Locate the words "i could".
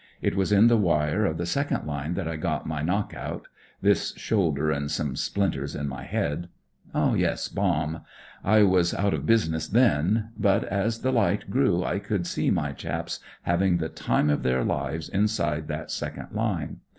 11.83-12.25